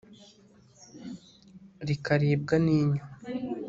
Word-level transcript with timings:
rikaribwa 1.87 2.55
n'inyo 2.65 3.03